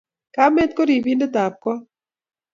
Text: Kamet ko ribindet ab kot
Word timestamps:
Kamet 0.35 0.69
ko 0.75 0.81
ribindet 0.89 1.35
ab 1.43 1.53
kot 1.63 1.81